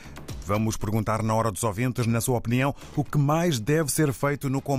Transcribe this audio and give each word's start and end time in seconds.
Vamos 0.47 0.77
perguntar 0.77 1.25
na 1.25 1.35
Hora 1.35 1.51
dos 1.51 1.65
Ouvintes, 1.65 2.07
na 2.07 2.21
sua 2.21 2.39
opinião, 2.39 2.73
o 2.95 3.03
que 3.03 3.19
mais 3.19 3.59
deve 3.59 3.91
ser 3.91 4.13
feito 4.13 4.49
no 4.49 4.63
combate 4.63 4.76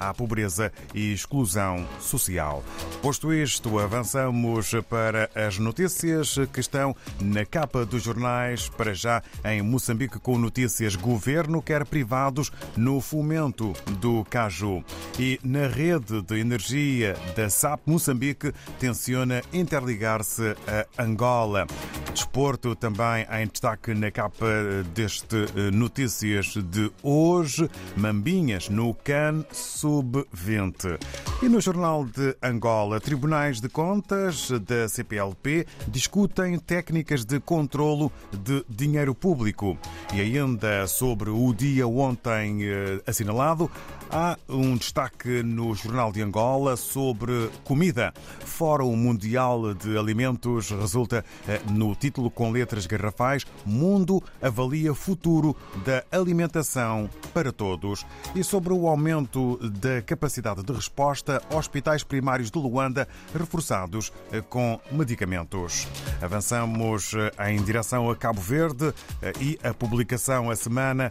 à 0.00 0.14
pobreza 0.14 0.72
e 0.94 1.12
exclusão 1.12 1.86
social. 2.00 2.62
Posto 3.02 3.32
isto, 3.32 3.78
avançamos 3.78 4.72
para 4.88 5.30
as 5.34 5.58
notícias 5.58 6.36
que 6.52 6.60
estão 6.60 6.94
na 7.20 7.44
capa 7.44 7.84
dos 7.84 8.02
jornais, 8.02 8.68
para 8.68 8.94
já 8.94 9.22
em 9.44 9.62
Moçambique, 9.62 10.18
com 10.18 10.38
notícias 10.38 10.96
Governo 10.96 11.62
quer 11.62 11.84
privados 11.84 12.50
no 12.76 13.00
fomento 13.00 13.72
do 14.00 14.24
caju. 14.24 14.84
E 15.18 15.38
na 15.42 15.66
rede 15.66 16.22
de 16.22 16.38
energia 16.38 17.16
da 17.36 17.48
SAP 17.50 17.80
Moçambique 17.86 18.52
tenciona 18.78 19.42
interligar-se 19.52 20.54
a 20.66 21.02
Angola. 21.02 21.66
Desporto 22.12 22.74
também 22.76 23.26
em 23.40 23.46
destaque 23.46 23.92
na 23.94 24.10
capa 24.10 24.46
deste 24.94 25.36
Notícias 25.72 26.46
de 26.46 26.90
hoje. 27.02 27.68
Mambinhas 27.96 28.68
no 28.68 28.94
CAN 28.94 29.33
Sub-20. 29.50 30.98
E 31.42 31.48
no 31.48 31.60
Jornal 31.60 32.04
de 32.04 32.36
Angola, 32.42 33.00
Tribunais 33.00 33.60
de 33.60 33.68
Contas 33.68 34.50
da 34.50 34.86
CPLP 34.88 35.66
discutem 35.88 36.58
técnicas 36.58 37.24
de 37.24 37.40
controlo 37.40 38.12
de 38.32 38.64
dinheiro 38.68 39.14
público. 39.14 39.78
E 40.12 40.20
ainda 40.20 40.86
sobre 40.86 41.30
o 41.30 41.52
dia 41.54 41.86
ontem 41.86 42.62
eh, 42.62 43.00
assinalado, 43.06 43.70
há 44.10 44.36
um 44.48 44.76
destaque 44.76 45.42
no 45.42 45.74
Jornal 45.74 46.12
de 46.12 46.22
Angola 46.22 46.76
sobre 46.76 47.50
comida. 47.64 48.12
Fórum 48.44 48.94
Mundial 48.94 49.74
de 49.74 49.96
Alimentos 49.96 50.70
resulta 50.70 51.24
eh, 51.48 51.60
no 51.70 51.94
título 51.94 52.30
com 52.30 52.50
letras 52.50 52.86
garrafais 52.86 53.46
Mundo 53.64 54.22
avalia 54.40 54.94
futuro 54.94 55.56
da 55.84 56.04
alimentação 56.12 57.08
para 57.32 57.52
todos. 57.52 58.04
E 58.34 58.44
sobre 58.44 58.72
o 58.72 58.86
aumento 58.86 59.13
da 59.22 60.02
capacidade 60.02 60.62
de 60.62 60.72
resposta, 60.72 61.40
hospitais 61.50 62.02
primários 62.02 62.50
de 62.50 62.58
Luanda 62.58 63.06
reforçados 63.32 64.12
eh, 64.32 64.40
com 64.40 64.80
medicamentos. 64.90 65.86
Avançamos 66.20 67.12
eh, 67.14 67.52
em 67.52 67.62
direção 67.62 68.10
a 68.10 68.16
Cabo 68.16 68.40
Verde 68.40 68.92
e 69.40 69.58
a 69.62 69.72
publicação 69.72 70.50
a 70.50 70.56
semana 70.56 71.10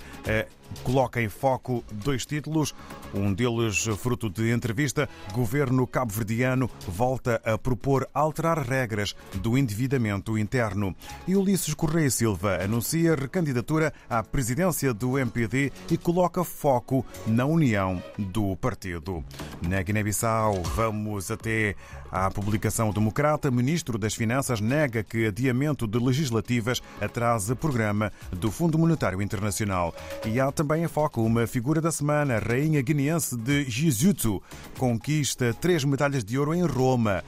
coloca 0.84 1.22
em 1.22 1.30
foco 1.30 1.84
dois 1.92 2.26
títulos. 2.26 2.74
Um 3.14 3.34
deles, 3.34 3.86
fruto 3.98 4.30
de 4.30 4.52
entrevista, 4.52 5.08
governo 5.34 5.86
cabo-verdiano 5.86 6.70
volta 6.88 7.42
a 7.44 7.58
propor 7.58 8.08
alterar 8.14 8.60
regras 8.60 9.16
do 9.36 9.58
endividamento 9.58 10.38
interno. 10.38 10.96
E 11.28 11.36
Ulisses 11.36 11.74
Correia 11.74 12.10
Silva 12.10 12.64
anuncia 12.64 13.16
recandidatura 13.16 13.94
à 14.10 14.24
presidência 14.24 14.94
do 14.94 15.20
MPD 15.20 15.72
e 15.92 15.98
coloca 15.98 16.44
foco 16.44 17.06
na 17.28 17.46
união 17.46 17.93
do 18.18 18.56
partido. 18.56 19.24
Na 19.62 19.82
Guiné-Bissau, 19.82 20.62
vamos 20.76 21.32
até 21.32 21.76
à 22.12 22.30
publicação 22.30 22.92
democrata. 22.92 23.50
Ministro 23.50 23.98
das 23.98 24.14
Finanças 24.14 24.62
nega 24.62 25.04
que 25.04 25.26
adiamento 25.26 25.88
de 25.88 25.98
legislativas 25.98 26.82
atrase 27.02 27.56
programa 27.56 28.12
do 28.32 28.52
Fundo 28.52 28.78
Monetário 28.78 29.22
Internacional. 29.22 29.94
E 30.26 30.40
há 30.40 30.52
também 30.52 30.84
em 30.84 30.88
foco 30.88 31.22
uma 31.22 31.48
figura 31.48 31.82
da 31.82 31.92
semana, 31.92 32.36
a 32.36 32.40
rainha 32.40 32.82
guineense 32.82 33.36
de 33.36 33.64
Jiu-Jitsu, 33.70 34.42
conquista 34.78 35.54
três 35.54 35.84
medalhas 35.84 36.24
de 36.24 36.38
ouro 36.38 36.54
em 36.54 36.66
Roma. 36.66 37.24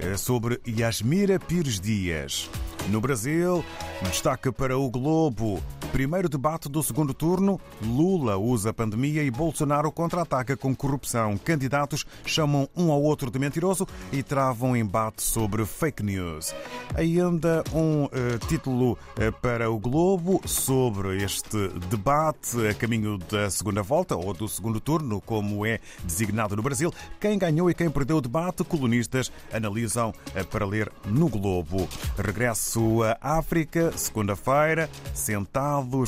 É 0.00 0.16
sobre 0.16 0.60
Yasmira 0.66 1.38
Pires 1.38 1.80
Dias. 1.80 2.50
No 2.88 3.00
Brasil, 3.00 3.64
destaque 4.02 4.52
para 4.52 4.78
o 4.78 4.88
Globo. 4.90 5.62
Primeiro 5.92 6.28
debate 6.28 6.68
do 6.68 6.82
segundo 6.82 7.14
turno: 7.14 7.60
Lula 7.82 8.36
usa 8.36 8.70
a 8.70 8.72
pandemia 8.72 9.22
e 9.22 9.30
Bolsonaro 9.30 9.90
contra-ataca 9.90 10.56
com 10.56 10.74
corrupção. 10.74 11.38
Candidatos 11.38 12.04
chamam 12.24 12.68
um 12.76 12.90
ao 12.90 13.02
outro 13.02 13.30
de 13.30 13.38
mentiroso 13.38 13.86
e 14.12 14.22
travam 14.22 14.76
embate 14.76 15.22
sobre 15.22 15.64
fake 15.64 16.02
news. 16.02 16.54
Ainda 16.94 17.64
um 17.72 18.04
uh, 18.04 18.38
título 18.46 18.92
uh, 18.92 19.32
para 19.40 19.70
o 19.70 19.78
Globo 19.78 20.40
sobre 20.44 21.22
este 21.22 21.68
debate 21.90 22.66
a 22.66 22.74
caminho 22.74 23.18
da 23.18 23.48
segunda 23.50 23.82
volta 23.82 24.16
ou 24.16 24.34
do 24.34 24.48
segundo 24.48 24.80
turno, 24.80 25.20
como 25.20 25.64
é 25.64 25.80
designado 26.04 26.56
no 26.56 26.62
Brasil. 26.62 26.92
Quem 27.20 27.38
ganhou 27.38 27.70
e 27.70 27.74
quem 27.74 27.90
perdeu 27.90 28.18
o 28.18 28.20
debate, 28.20 28.64
colunistas 28.64 29.32
analisam 29.52 30.10
uh, 30.10 30.46
para 30.46 30.66
ler 30.66 30.90
no 31.06 31.28
Globo. 31.28 31.88
Regresso 32.18 33.02
à 33.20 33.38
África, 33.38 33.92
segunda-feira, 33.96 34.90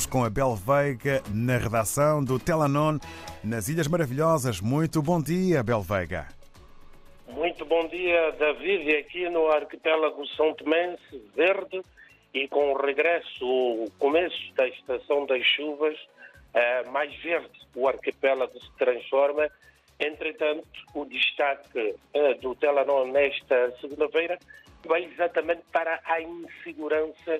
com 0.09 0.23
a 0.23 0.29
Bel 0.29 0.55
Veiga 0.55 1.21
na 1.31 1.57
redação 1.57 2.23
do 2.23 2.39
Telanon 2.39 2.97
nas 3.43 3.67
Ilhas 3.67 3.87
Maravilhosas. 3.87 4.59
Muito 4.59 4.99
bom 4.99 5.21
dia, 5.21 5.61
Bel 5.61 5.81
Veiga. 5.81 6.27
Muito 7.27 7.63
bom 7.65 7.87
dia, 7.87 8.31
David, 8.31 8.95
aqui 8.95 9.29
no 9.29 9.47
arquipélago 9.47 10.25
São 10.29 10.55
Tomense 10.55 11.21
Verde 11.35 11.83
e 12.33 12.47
com 12.47 12.73
o 12.73 12.77
regresso, 12.81 13.45
o 13.45 13.85
começo 13.99 14.53
da 14.55 14.67
estação 14.67 15.27
das 15.27 15.43
chuvas, 15.45 15.95
eh, 16.55 16.83
mais 16.85 17.13
verde 17.21 17.59
o 17.75 17.87
arquipélago 17.87 18.59
se 18.59 18.71
transforma. 18.77 19.47
Entretanto, 19.99 20.67
o 20.95 21.05
destaque 21.05 21.95
eh, 22.15 22.33
do 22.35 22.55
Telanon 22.55 23.11
nesta 23.11 23.71
segunda-feira 23.79 24.39
vai 24.87 25.03
exatamente 25.03 25.61
para 25.71 25.99
a 26.05 26.19
insegurança 26.21 27.39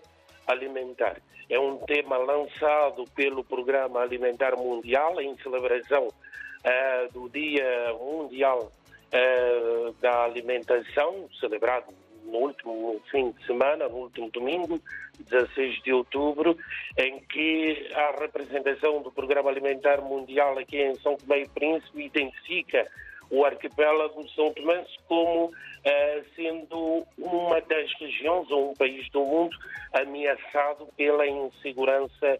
alimentar. 0.51 1.21
É 1.49 1.59
um 1.59 1.77
tema 1.77 2.17
lançado 2.17 3.05
pelo 3.15 3.43
Programa 3.43 4.01
Alimentar 4.01 4.55
Mundial 4.55 5.19
em 5.21 5.37
celebração 5.37 6.07
uh, 6.07 7.13
do 7.13 7.29
Dia 7.29 7.93
Mundial 7.99 8.71
uh, 9.13 9.93
da 10.01 10.23
Alimentação, 10.23 11.29
celebrado 11.39 11.88
no 12.25 12.38
último 12.38 13.01
fim 13.09 13.31
de 13.31 13.45
semana, 13.45 13.88
no 13.88 13.97
último 13.97 14.29
domingo, 14.29 14.79
16 15.19 15.81
de 15.81 15.91
outubro, 15.91 16.57
em 16.97 17.19
que 17.19 17.89
a 17.93 18.19
representação 18.19 19.01
do 19.01 19.11
Programa 19.11 19.49
Alimentar 19.49 20.01
Mundial 20.01 20.57
aqui 20.57 20.77
em 20.77 20.95
São 20.95 21.15
Tomé 21.17 21.41
e 21.41 21.49
Príncipe 21.49 22.05
identifica 22.05 22.88
o 23.29 23.45
arquipélago 23.45 24.23
de 24.23 24.34
São 24.34 24.51
Tomé 24.53 24.85
como 25.07 25.51
eh, 25.84 26.23
sendo 26.35 27.06
uma 27.17 27.62
das 27.62 27.91
regiões 28.00 28.50
ou 28.51 28.72
um 28.72 28.73
país 28.73 29.09
do 29.12 29.23
mundo 29.23 29.56
ameaçado 29.94 30.88
pela 30.97 31.28
insegurança 31.28 32.39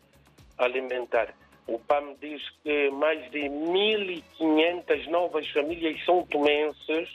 alimentar. 0.58 1.34
O 1.68 1.78
PAM 1.80 2.16
diz 2.20 2.42
que 2.64 2.90
mais 2.90 3.30
de 3.32 3.42
1.500 3.42 5.08
novas 5.08 5.48
famílias 5.50 6.04
são 6.04 6.26
tomenses 6.26 7.10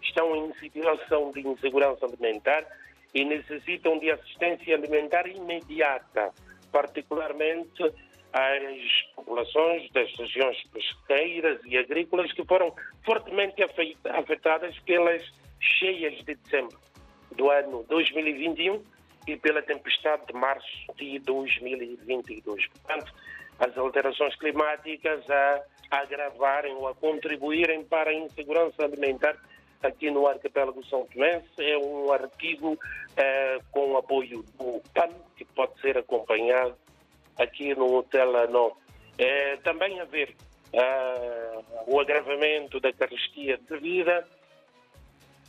estão 0.00 0.34
em 0.36 0.54
situação 0.54 1.32
de 1.32 1.46
insegurança 1.46 2.06
alimentar 2.06 2.64
e 3.14 3.24
necessitam 3.24 3.98
de 3.98 4.10
assistência 4.10 4.76
alimentar 4.76 5.26
imediata, 5.26 6.32
particularmente 6.70 7.82
às 8.36 9.14
populações 9.14 9.90
das 9.92 10.14
regiões 10.14 10.62
pesqueiras 10.64 11.58
e 11.64 11.78
agrícolas 11.78 12.30
que 12.34 12.44
foram 12.44 12.74
fortemente 13.02 13.62
afetadas 13.62 14.78
pelas 14.80 15.22
cheias 15.58 16.14
de 16.22 16.34
dezembro 16.34 16.78
do 17.34 17.50
ano 17.50 17.82
2021 17.88 18.84
e 19.26 19.36
pela 19.38 19.62
tempestade 19.62 20.26
de 20.26 20.34
março 20.34 20.66
de 20.96 21.18
2022. 21.20 22.66
Portanto, 22.66 23.14
as 23.58 23.76
alterações 23.78 24.36
climáticas 24.36 25.24
a 25.30 25.62
agravarem 25.90 26.74
ou 26.74 26.88
a 26.88 26.94
contribuírem 26.94 27.84
para 27.84 28.10
a 28.10 28.14
insegurança 28.14 28.84
alimentar 28.84 29.34
aqui 29.82 30.10
no 30.10 30.26
arquipélago 30.26 30.84
São 30.86 31.06
Tomé. 31.06 31.42
É 31.58 31.78
um 31.78 32.12
artigo 32.12 32.78
eh, 33.16 33.58
com 33.70 33.96
apoio 33.96 34.44
do 34.58 34.82
PAN, 34.92 35.08
que 35.36 35.44
pode 35.46 35.80
ser 35.80 35.96
acompanhado 35.96 36.76
aqui 37.38 37.74
no 37.74 38.02
Telanon. 38.04 38.70
É, 39.18 39.56
também 39.58 40.00
haver 40.00 40.34
uh, 40.72 41.64
o 41.86 42.00
agravamento 42.00 42.80
da 42.80 42.92
carestia 42.92 43.58
de 43.58 43.78
vida. 43.78 44.26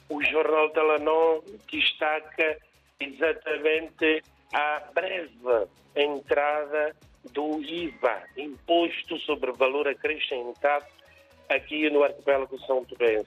O 0.09 0.23
jornal 0.23 0.69
Telanon 0.69 1.41
destaca 1.71 2.57
exatamente 2.99 4.23
a 4.53 4.83
breve 4.93 5.67
entrada 5.95 6.95
do 7.33 7.61
IVA, 7.61 8.23
Imposto 8.37 9.17
sobre 9.19 9.51
Valor 9.51 9.87
Acrescentado, 9.87 10.85
aqui 11.49 11.89
no 11.89 12.03
arquipélago 12.03 12.57
São 12.65 12.85
Tomé. 12.85 13.23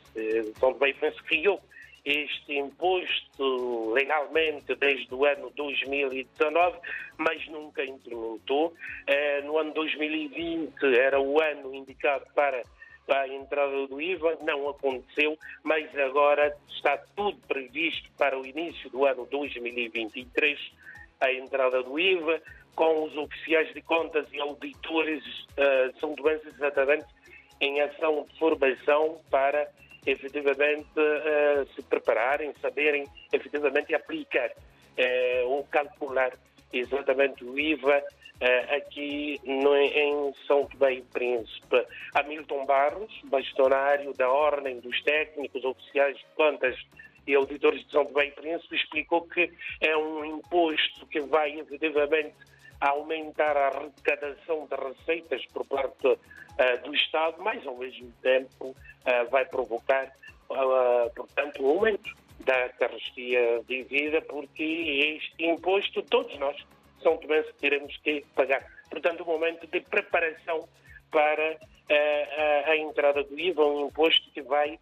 São 0.58 0.72
Tomé 0.72 0.90
e 0.90 1.22
criou 1.24 1.60
este 2.04 2.54
imposto 2.54 3.92
legalmente 3.92 4.74
desde 4.74 5.14
o 5.14 5.24
ano 5.24 5.50
2019, 5.54 6.78
mas 7.18 7.46
nunca 7.48 7.84
implementou. 7.84 8.74
Eh, 9.06 9.42
no 9.42 9.58
ano 9.58 9.72
2020 9.74 10.72
era 10.96 11.20
o 11.20 11.40
ano 11.40 11.74
indicado 11.74 12.24
para 12.34 12.62
a 13.08 13.28
entrada 13.28 13.86
do 13.86 14.00
IVA, 14.00 14.38
não 14.42 14.68
aconteceu, 14.68 15.36
mas 15.62 15.86
agora 15.98 16.56
está 16.68 16.96
tudo 17.16 17.36
previsto 17.48 18.08
para 18.16 18.38
o 18.38 18.46
início 18.46 18.88
do 18.90 19.04
ano 19.04 19.26
2023, 19.26 20.72
a 21.20 21.32
entrada 21.32 21.82
do 21.82 21.98
IVA, 21.98 22.40
com 22.74 23.04
os 23.04 23.16
oficiais 23.16 23.72
de 23.74 23.82
contas 23.82 24.26
e 24.32 24.40
auditores, 24.40 25.24
uh, 25.24 25.98
são 25.98 26.14
doenças 26.14 26.54
exatamente 26.54 27.06
em 27.60 27.80
ação 27.80 28.26
de 28.30 28.38
formação 28.38 29.20
para 29.30 29.68
efetivamente 30.06 30.88
uh, 30.96 31.66
se 31.74 31.82
prepararem, 31.82 32.54
saberem 32.60 33.04
efetivamente 33.32 33.94
aplicar 33.94 34.50
uh, 34.50 35.48
ou 35.48 35.64
calcular 35.64 36.32
exatamente 36.72 37.44
o 37.44 37.58
IVA 37.58 37.98
uh, 37.98 38.76
aqui 38.76 39.40
no, 39.44 39.76
em 39.76 40.32
São 40.46 40.66
Tomé 40.66 40.94
e 40.94 41.02
Príncipe. 41.02 41.86
Hamilton 42.14 42.66
Barros, 42.66 43.20
bastonário 43.24 44.14
da 44.14 44.30
Ordem 44.30 44.80
dos 44.80 45.02
Técnicos 45.02 45.64
Oficiais 45.64 46.16
de 46.16 46.24
Contas 46.34 46.76
e 47.26 47.34
Auditores 47.34 47.84
de 47.84 47.90
São 47.90 48.06
Tomé 48.06 48.26
e 48.26 48.32
Príncipe, 48.32 48.76
explicou 48.76 49.22
que 49.28 49.50
é 49.80 49.96
um 49.96 50.24
imposto 50.24 51.06
que 51.06 51.20
vai 51.20 51.58
efetivamente 51.58 52.34
aumentar 52.80 53.56
a 53.56 53.68
arrecadação 53.68 54.66
de 54.66 54.76
receitas 54.76 55.44
por 55.52 55.66
parte 55.66 56.06
uh, 56.06 56.18
do 56.84 56.94
Estado, 56.94 57.36
mas 57.38 57.64
ao 57.66 57.76
mesmo 57.76 58.10
tempo 58.22 58.68
uh, 58.68 59.30
vai 59.30 59.44
provocar, 59.44 60.10
uh, 60.50 61.10
portanto, 61.14 61.62
um 61.62 61.70
aumento 61.70 62.10
da 62.40 62.70
carrasquia 62.70 63.62
de 63.68 63.82
vida, 63.84 64.22
porque 64.22 64.62
este 64.62 65.44
imposto 65.44 66.02
todos 66.02 66.36
nós, 66.38 66.56
São 67.02 67.18
Tomé, 67.18 67.42
teremos 67.60 67.94
que 67.98 68.24
pagar. 68.34 68.64
Portanto, 68.88 69.22
um 69.22 69.26
momento 69.26 69.66
de 69.66 69.80
preparação 69.80 70.66
para 71.10 71.58
a, 71.90 72.70
a, 72.70 72.76
entrada 72.76 73.22
do 73.22 73.38
IVA, 73.38 73.64
um 73.64 73.86
imposto 73.88 74.30
que 74.30 74.40
vai, 74.40 74.78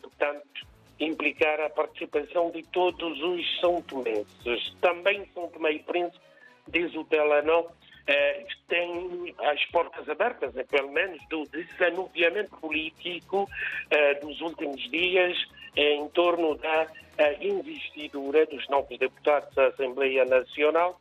portanto, 0.00 0.66
implicar 1.00 1.60
a 1.60 1.70
participação 1.70 2.50
de 2.50 2.62
todos 2.64 3.20
os 3.20 3.60
São 3.60 3.82
Tomenses. 3.82 4.74
Também 4.80 5.28
São 5.34 5.48
Tomé 5.48 5.72
e 5.72 5.78
Príncipe 5.80 6.20
diz 6.76 6.94
o 6.94 7.04
Telenor, 7.04 7.70
eh, 8.06 8.44
tem 8.68 9.34
as 9.38 9.64
portas 9.66 10.08
abertas, 10.08 10.54
é, 10.56 10.64
pelo 10.64 10.92
menos, 10.92 11.18
do 11.28 11.44
desanuviamento 11.44 12.56
político 12.58 13.48
eh, 13.90 14.14
dos 14.14 14.40
últimos 14.42 14.80
dias 14.90 15.36
eh, 15.74 15.94
em 15.94 16.08
torno 16.10 16.54
da 16.56 16.86
eh, 17.18 17.38
investidura 17.40 18.44
dos 18.46 18.68
novos 18.68 18.98
deputados 18.98 19.52
da 19.54 19.68
Assembleia 19.68 20.24
Nacional 20.26 21.00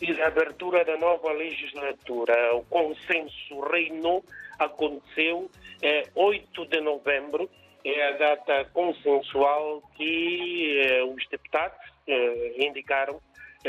e 0.00 0.14
da 0.14 0.28
abertura 0.28 0.84
da 0.84 0.96
nova 0.96 1.32
legislatura. 1.32 2.54
O 2.54 2.64
consenso 2.66 3.60
reinou, 3.60 4.24
aconteceu 4.58 5.50
8 6.14 6.66
de 6.66 6.80
novembro, 6.80 7.50
é 7.84 8.08
a 8.08 8.12
data 8.12 8.64
consensual 8.72 9.82
que 9.96 11.02
os 11.14 11.26
deputados 11.28 11.78
indicaram 12.58 13.20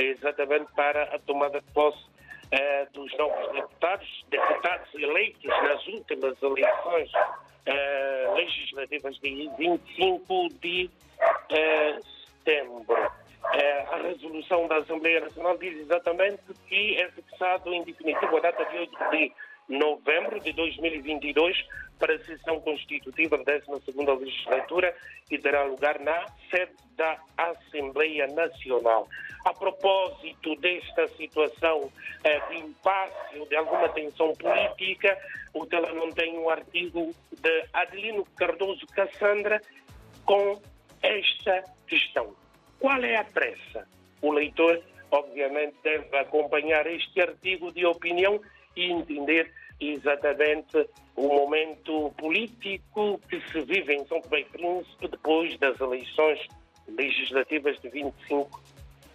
exatamente 0.01 0.71
para 0.75 1.03
a 1.03 1.19
tomada 1.19 1.59
de 1.59 1.71
posse 1.73 1.97
uh, 1.97 2.93
dos 2.93 3.15
novos 3.17 3.51
deputados, 3.53 4.25
deputados 4.29 4.93
eleitos 4.95 5.43
nas 5.43 5.87
últimas 5.87 6.41
eleições 6.41 7.11
uh, 7.13 8.33
legislativas 8.35 9.17
de 9.19 9.49
25 9.57 10.49
de 10.61 10.89
uh, 11.19 12.05
setembro. 12.35 12.85
a 13.91 13.97
resolução 13.97 14.67
da 14.67 14.77
Assembleia 14.77 15.21
Nacional 15.21 15.57
diz 15.57 15.77
exatamente 15.79 16.41
que 16.67 17.01
é 17.01 17.09
fixado 17.11 17.73
em 17.73 17.83
definitivo 17.83 18.37
a 18.37 18.39
data 18.41 18.65
de 18.65 18.77
8 18.77 19.09
de 19.11 19.33
novembro 19.69 20.39
de 20.39 20.53
2022 20.53 21.57
para 21.99 22.15
a 22.15 22.19
sessão 22.19 22.59
constitutiva 22.61 23.37
da 23.39 23.59
12ª 23.59 24.19
legislatura 24.19 24.95
que 25.27 25.37
terá 25.37 25.63
lugar 25.63 25.99
na 25.99 26.25
sede 26.49 26.73
da 26.95 27.19
Assembleia 27.37 28.27
Nacional. 28.27 29.07
A 29.45 29.53
propósito 29.53 30.55
desta 30.57 31.07
situação 31.09 31.91
eh, 32.23 32.39
de 32.49 32.57
impasse 32.57 33.39
ou 33.39 33.45
de 33.47 33.55
alguma 33.55 33.89
tensão 33.89 34.33
política, 34.33 35.17
o 35.53 35.65
Telenon 35.65 36.11
tem 36.11 36.37
um 36.37 36.49
artigo 36.49 37.13
de 37.31 37.65
Adelino 37.73 38.25
Cardoso 38.35 38.85
Cassandra 38.87 39.61
com 40.25 40.61
esta 41.01 41.63
questão. 41.87 42.35
Qual 42.79 43.01
é 43.03 43.15
a 43.15 43.23
pressa? 43.23 43.87
O 44.21 44.31
leitor, 44.31 44.81
obviamente, 45.11 45.75
deve 45.83 46.15
acompanhar 46.17 46.85
este 46.87 47.21
artigo 47.21 47.71
de 47.71 47.85
opinião 47.85 48.39
entender 48.83 49.51
exatamente 49.79 50.89
o 51.15 51.27
momento 51.27 52.11
político 52.17 53.19
que 53.29 53.39
se 53.51 53.61
vive 53.61 53.93
em 53.93 54.05
São 54.07 54.21
Tomé 54.21 54.41
e 54.41 54.45
Príncipe 54.45 55.07
depois 55.07 55.57
das 55.59 55.79
eleições 55.79 56.39
legislativas 56.87 57.79
de 57.79 57.89
25 57.89 58.61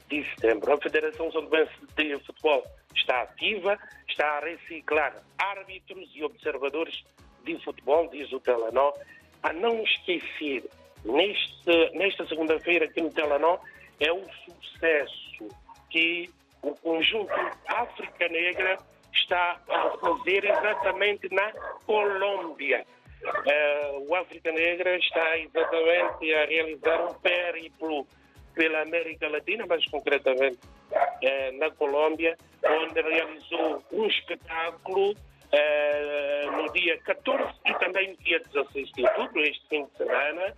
de 0.08 0.24
setembro. 0.30 0.72
A 0.72 0.78
Federação 0.78 1.30
São 1.32 1.46
Tomé 1.46 1.66
de 1.96 2.18
Futebol 2.24 2.64
está 2.94 3.22
ativa, 3.22 3.78
está 4.08 4.38
a 4.38 4.40
reciclar 4.40 5.22
árbitros 5.38 6.10
e 6.14 6.22
observadores 6.22 7.02
de 7.44 7.58
futebol, 7.64 8.08
diz 8.08 8.32
o 8.32 8.40
Telenor, 8.40 8.94
a 9.42 9.52
não 9.52 9.82
esquecer, 9.82 10.64
neste, 11.04 11.90
nesta 11.94 12.26
segunda-feira 12.26 12.84
aqui 12.84 13.00
no 13.00 13.10
Telenor, 13.10 13.58
é 13.98 14.12
o 14.12 14.24
sucesso 14.44 15.48
que 15.90 16.30
o 16.62 16.74
conjunto 16.76 17.32
África 17.66 18.28
Negra 18.28 18.78
está 19.12 19.60
a 19.68 19.90
fazer 19.98 20.44
exatamente 20.44 21.28
na 21.32 21.52
Colômbia. 21.86 22.84
Uh, 23.24 24.10
o 24.10 24.14
África 24.16 24.50
Negra 24.50 24.96
está 24.96 25.38
exatamente 25.38 26.34
a 26.34 26.44
realizar 26.46 27.04
um 27.04 27.14
périplo 27.14 28.06
pela 28.54 28.82
América 28.82 29.28
Latina, 29.28 29.64
mais 29.66 29.84
concretamente 29.86 30.58
uh, 30.90 31.58
na 31.58 31.70
Colômbia, 31.70 32.36
onde 32.64 33.00
realizou 33.00 33.82
um 33.92 34.06
espetáculo 34.06 35.12
uh, 35.12 36.52
no 36.52 36.72
dia 36.72 36.98
14 36.98 37.54
e 37.66 37.74
também 37.74 38.10
no 38.10 38.16
dia 38.18 38.40
16 38.40 38.90
de 38.90 39.02
outubro, 39.02 39.40
este 39.40 39.68
fim 39.68 39.84
de 39.84 39.96
semana, 39.96 40.56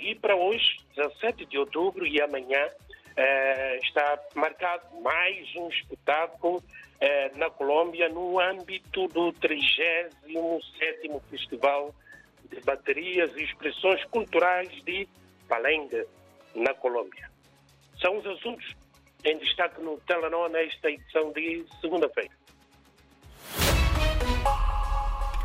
e 0.00 0.14
para 0.14 0.36
hoje, 0.36 0.76
17 0.94 1.44
de 1.46 1.58
outubro 1.58 2.06
e 2.06 2.22
amanhã, 2.22 2.70
está 3.82 4.18
marcado 4.34 5.00
mais 5.00 5.54
um 5.56 5.68
espetáculo 5.68 6.62
eh, 7.00 7.30
na 7.36 7.50
Colômbia 7.50 8.08
no 8.08 8.38
âmbito 8.40 9.08
do 9.08 9.32
37º 9.32 11.20
Festival 11.30 11.94
de 12.50 12.60
Baterias 12.60 13.30
e 13.36 13.42
Expressões 13.42 14.04
Culturais 14.06 14.68
de 14.84 15.08
Palenga, 15.48 16.06
na 16.54 16.74
Colômbia. 16.74 17.30
São 18.00 18.18
os 18.18 18.26
assuntos 18.26 18.74
em 19.24 19.36
destaque 19.38 19.80
no 19.80 19.98
Telenor 20.00 20.48
nesta 20.50 20.90
edição 20.90 21.32
de 21.32 21.64
segunda-feira. 21.80 22.30